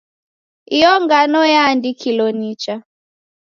[0.75, 2.75] Iyo ngano yaandikilo nicha.